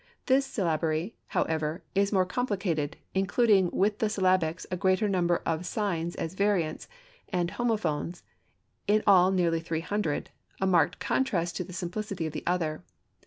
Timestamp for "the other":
12.33-12.83